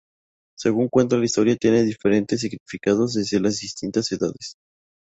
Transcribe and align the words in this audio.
Según 0.57 0.89
cuenta 0.89 1.15
la 1.15 1.25
historia 1.25 1.55
tiene 1.57 1.83
diferentes 1.83 2.41
significados 2.41 3.13
desde 3.13 3.39
las 3.39 3.59
distintas 3.59 4.11
edades. 4.11 4.55